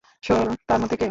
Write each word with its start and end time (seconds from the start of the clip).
শৈল 0.23 0.47
তার 0.67 0.79
মধ্যে 0.79 0.89
কে? 0.89 0.99